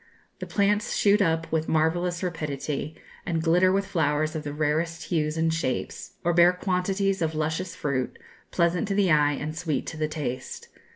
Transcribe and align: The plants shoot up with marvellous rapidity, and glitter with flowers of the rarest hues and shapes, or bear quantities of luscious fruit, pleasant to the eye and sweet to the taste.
The 0.39 0.47
plants 0.47 0.95
shoot 0.95 1.21
up 1.21 1.51
with 1.51 1.69
marvellous 1.69 2.23
rapidity, 2.23 2.95
and 3.23 3.39
glitter 3.43 3.71
with 3.71 3.85
flowers 3.85 4.35
of 4.35 4.41
the 4.41 4.51
rarest 4.51 5.03
hues 5.03 5.37
and 5.37 5.53
shapes, 5.53 6.13
or 6.23 6.33
bear 6.33 6.53
quantities 6.53 7.21
of 7.21 7.35
luscious 7.35 7.75
fruit, 7.75 8.17
pleasant 8.49 8.87
to 8.87 8.95
the 8.95 9.11
eye 9.11 9.33
and 9.33 9.55
sweet 9.55 9.85
to 9.85 9.97
the 9.97 10.07
taste. 10.07 10.69